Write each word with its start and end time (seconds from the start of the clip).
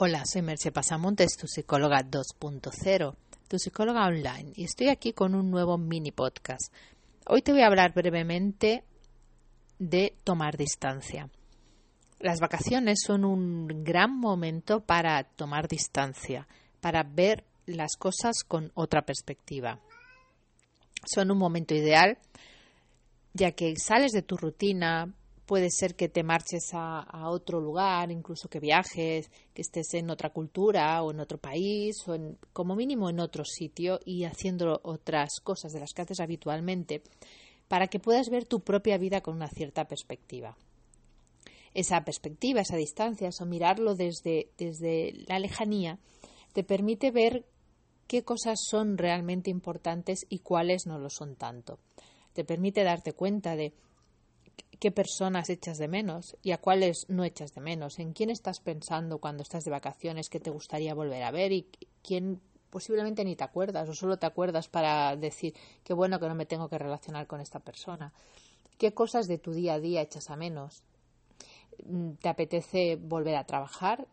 Hola, 0.00 0.24
soy 0.26 0.42
Merce 0.42 0.70
Pasamontes, 0.70 1.36
tu 1.36 1.48
psicóloga 1.48 2.04
2.0, 2.04 3.16
tu 3.48 3.58
psicóloga 3.58 4.06
online, 4.06 4.52
y 4.54 4.62
estoy 4.62 4.90
aquí 4.90 5.12
con 5.12 5.34
un 5.34 5.50
nuevo 5.50 5.76
mini 5.76 6.12
podcast. 6.12 6.72
Hoy 7.26 7.42
te 7.42 7.50
voy 7.50 7.62
a 7.62 7.66
hablar 7.66 7.94
brevemente 7.94 8.84
de 9.80 10.14
tomar 10.22 10.56
distancia. 10.56 11.28
Las 12.20 12.38
vacaciones 12.38 13.00
son 13.04 13.24
un 13.24 13.66
gran 13.82 14.16
momento 14.16 14.78
para 14.78 15.24
tomar 15.24 15.66
distancia, 15.66 16.46
para 16.80 17.02
ver 17.02 17.42
las 17.66 17.96
cosas 17.96 18.44
con 18.46 18.70
otra 18.74 19.02
perspectiva. 19.02 19.80
Son 21.12 21.32
un 21.32 21.38
momento 21.38 21.74
ideal 21.74 22.18
ya 23.34 23.50
que 23.50 23.74
sales 23.76 24.12
de 24.12 24.22
tu 24.22 24.36
rutina, 24.36 25.12
puede 25.48 25.70
ser 25.70 25.96
que 25.96 26.10
te 26.10 26.22
marches 26.22 26.72
a, 26.74 27.30
otro 27.30 27.58
lugar, 27.58 28.12
incluso 28.12 28.50
que 28.50 28.60
viajes, 28.60 29.30
que 29.54 29.62
estés 29.62 29.94
en 29.94 30.10
otra 30.10 30.28
cultura 30.28 31.02
o 31.02 31.10
en 31.10 31.20
otro 31.20 31.38
país 31.38 32.06
o 32.06 32.14
en, 32.14 32.36
como 32.52 32.76
mínimo 32.76 33.08
en 33.08 33.18
otro 33.18 33.44
sitio 33.46 33.98
y 34.04 34.24
haciendo 34.24 34.78
otras 34.84 35.40
cosas 35.42 35.72
de 35.72 35.80
las 35.80 35.94
que 35.94 36.02
haces 36.02 36.20
habitualmente 36.20 37.02
para 37.66 37.86
que 37.86 37.98
puedas 37.98 38.28
ver 38.28 38.44
tu 38.44 38.60
propia 38.60 38.98
vida 38.98 39.22
con 39.22 39.36
una 39.36 39.48
cierta 39.48 39.86
perspectiva. 39.86 40.54
Esa 41.72 42.04
perspectiva, 42.04 42.60
esa 42.60 42.76
distancia, 42.76 43.28
eso 43.28 43.46
mirarlo 43.46 43.94
desde, 43.94 44.50
desde 44.58 45.14
la 45.28 45.38
lejanía, 45.38 45.98
te 46.52 46.62
permite 46.62 47.10
ver 47.10 47.46
qué 48.06 48.22
cosas 48.22 48.58
son 48.68 48.98
realmente 48.98 49.48
importantes 49.48 50.26
y 50.28 50.40
cuáles 50.40 50.86
no 50.86 50.98
lo 50.98 51.08
son 51.08 51.36
tanto. 51.36 51.78
Te 52.34 52.44
permite 52.44 52.84
darte 52.84 53.14
cuenta 53.14 53.56
de 53.56 53.72
qué 54.78 54.90
personas 54.90 55.50
echas 55.50 55.78
de 55.78 55.88
menos 55.88 56.36
y 56.42 56.52
a 56.52 56.58
cuáles 56.58 57.06
no 57.08 57.24
echas 57.24 57.52
de 57.54 57.60
menos, 57.60 57.98
en 57.98 58.12
quién 58.12 58.30
estás 58.30 58.60
pensando 58.60 59.18
cuando 59.18 59.42
estás 59.42 59.64
de 59.64 59.70
vacaciones 59.70 60.28
que 60.28 60.40
te 60.40 60.50
gustaría 60.50 60.94
volver 60.94 61.22
a 61.22 61.30
ver 61.30 61.52
y 61.52 61.68
quién 62.02 62.40
posiblemente 62.70 63.24
ni 63.24 63.34
te 63.34 63.44
acuerdas 63.44 63.88
o 63.88 63.94
solo 63.94 64.18
te 64.18 64.26
acuerdas 64.26 64.68
para 64.68 65.16
decir 65.16 65.54
qué 65.84 65.94
bueno 65.94 66.20
que 66.20 66.28
no 66.28 66.34
me 66.34 66.46
tengo 66.46 66.68
que 66.68 66.78
relacionar 66.78 67.26
con 67.26 67.40
esta 67.40 67.60
persona. 67.60 68.12
¿Qué 68.76 68.92
cosas 68.92 69.26
de 69.26 69.38
tu 69.38 69.52
día 69.52 69.74
a 69.74 69.80
día 69.80 70.02
echas 70.02 70.30
a 70.30 70.36
menos? 70.36 70.82
Mm, 71.84 72.12
¿Te 72.12 72.28
apetece 72.28 72.96
volver 72.96 73.36
a 73.36 73.44
trabajar? 73.44 74.06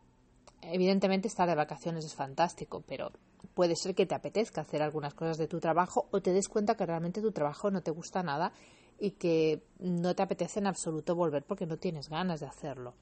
Evidentemente 0.61 1.27
estar 1.27 1.47
de 1.47 1.55
vacaciones 1.55 2.05
es 2.05 2.15
fantástico, 2.15 2.83
pero 2.87 3.11
puede 3.53 3.75
ser 3.75 3.93
que 3.93 4.07
te 4.07 4.15
apetezca 4.15 4.61
hacer 4.61 4.81
algunas 4.81 5.13
cosas 5.13 5.37
de 5.37 5.47
tu 5.47 5.59
trabajo 5.59 6.07
o 6.11 6.21
te 6.21 6.33
des 6.33 6.47
cuenta 6.47 6.75
que 6.75 6.85
realmente 6.85 7.21
tu 7.21 7.31
trabajo 7.31 7.69
no 7.69 7.83
te 7.83 7.91
gusta 7.91 8.23
nada 8.23 8.51
y 8.99 9.11
que 9.11 9.61
no 9.79 10.15
te 10.15 10.23
apetece 10.23 10.59
en 10.59 10.67
absoluto 10.67 11.15
volver 11.15 11.43
porque 11.43 11.65
no 11.65 11.77
tienes 11.77 12.09
ganas 12.09 12.39
de 12.39 12.47
hacerlo. 12.47 12.93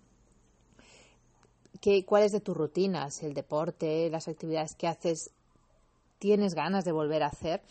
¿Qué, 1.81 2.05
¿Cuál 2.05 2.23
es 2.23 2.31
de 2.31 2.39
tus 2.39 2.55
rutinas? 2.55 3.23
El 3.23 3.33
deporte, 3.33 4.09
las 4.09 4.27
actividades 4.27 4.75
que 4.75 4.87
haces, 4.87 5.31
tienes 6.19 6.53
ganas 6.53 6.85
de 6.85 6.91
volver 6.91 7.23
a 7.23 7.27
hacer 7.27 7.61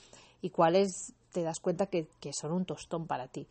y 0.41 0.51
cuáles 0.51 1.15
te 1.33 1.43
das 1.43 1.61
cuenta 1.61 1.87
que, 1.87 2.07
que 2.21 2.33
son 2.33 2.53
un 2.53 2.67
tostón 2.67 3.07
para 3.07 3.29
ti. 3.29 3.47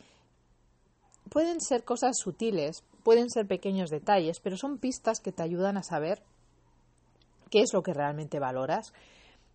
Pueden 1.30 1.62
ser 1.62 1.84
cosas 1.84 2.18
sutiles, 2.18 2.84
pueden 3.04 3.30
ser 3.30 3.48
pequeños 3.48 3.90
detalles, 3.90 4.40
pero 4.40 4.58
son 4.58 4.78
pistas 4.78 5.20
que 5.20 5.32
te 5.32 5.44
ayudan 5.44 5.78
a 5.78 5.84
saber 5.84 6.22
qué 7.50 7.62
es 7.62 7.74
lo 7.74 7.82
que 7.82 7.94
realmente 7.94 8.40
valoras 8.40 8.94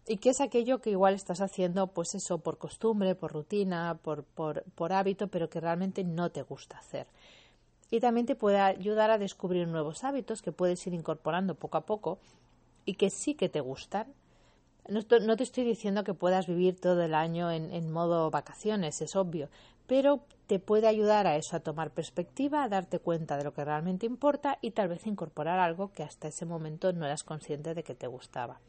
y 0.07 0.19
qué 0.19 0.31
es 0.31 0.41
aquello 0.41 0.81
que 0.81 0.91
igual 0.91 1.15
estás 1.15 1.41
haciendo, 1.41 1.89
pues 1.89 2.15
eso, 2.15 2.39
por 2.39 2.59
costumbre, 2.59 3.15
por 3.15 3.33
rutina, 3.33 3.99
por, 4.03 4.23
por, 4.25 4.63
por 4.75 4.93
hábito, 4.93 5.29
pero 5.29 5.51
que 5.51 5.61
realmente 5.61 6.05
no 6.05 6.31
te 6.31 6.43
gusta 6.43 6.79
hacer. 6.79 7.09
Y 7.91 8.01
también 8.01 8.27
te 8.27 8.37
puede 8.37 8.61
ayudar 8.61 9.11
a 9.11 9.19
descubrir 9.19 9.67
nuevos 9.67 10.05
hábitos 10.05 10.43
que 10.43 10.53
puedes 10.53 10.87
ir 10.87 10.95
incorporando 10.95 11.55
poco 11.55 11.79
a 11.79 11.87
poco 11.87 12.19
y 12.85 12.95
que 12.95 13.11
sí 13.11 13.35
que 13.35 13.49
te 13.49 13.61
gustan. 13.61 14.07
No, 14.89 15.01
no 15.23 15.37
te 15.37 15.43
estoy 15.43 15.65
diciendo 15.65 16.05
que 16.05 16.15
puedas 16.15 16.47
vivir 16.47 16.81
todo 16.81 17.03
el 17.03 17.15
año 17.15 17.51
en, 17.51 17.73
en 17.73 17.91
modo 17.91 18.31
vacaciones, 18.31 19.01
es 19.03 19.17
obvio, 19.17 19.49
pero 19.89 20.21
te 20.47 20.61
puede 20.61 20.87
ayudar 20.87 21.27
a 21.27 21.37
eso, 21.37 21.57
a 21.57 21.61
tomar 21.61 21.91
perspectiva, 21.91 22.63
a 22.63 22.69
darte 22.69 23.01
cuenta 23.01 23.37
de 23.37 23.43
lo 23.43 23.53
que 23.53 23.65
realmente 23.65 24.07
importa 24.07 24.59
y 24.61 24.71
tal 24.71 24.89
vez 24.89 25.05
incorporar 25.07 25.59
algo 25.59 25.93
que 25.93 26.05
hasta 26.05 26.29
ese 26.29 26.47
momento 26.47 26.93
no 26.93 27.05
eras 27.05 27.25
consciente 27.25 27.75
de 27.75 27.83
que 27.83 27.97
te 27.97 28.07
gustaba. 28.07 28.61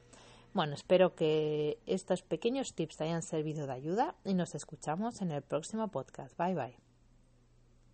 Bueno, 0.54 0.74
espero 0.74 1.16
que 1.16 1.80
estos 1.86 2.24
pequeños 2.24 2.74
tips 2.74 2.98
te 2.98 3.04
hayan 3.04 3.22
servido 3.22 3.68
de 3.68 3.74
ayuda 3.74 4.16
y 4.24 4.34
nos 4.34 4.56
escuchamos 4.56 5.22
en 5.22 5.32
el 5.32 5.42
próximo 5.42 5.88
podcast. 5.90 6.38
Bye 6.38 6.56
bye. 6.56 6.87